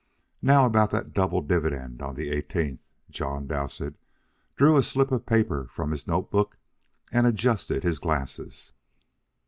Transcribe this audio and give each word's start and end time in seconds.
"Now 0.41 0.65
about 0.65 0.89
that 0.89 1.13
double 1.13 1.41
dividend 1.41 2.01
on 2.01 2.15
the 2.15 2.29
eighteenth" 2.31 2.79
John 3.11 3.45
Dowsett 3.45 3.93
drew 4.55 4.75
a 4.75 4.81
slip 4.81 5.11
of 5.11 5.27
paper 5.27 5.67
from 5.69 5.91
his 5.91 6.07
note 6.07 6.31
book 6.31 6.57
and 7.11 7.27
adjusted 7.27 7.83
his 7.83 7.99
glasses. 7.99 8.73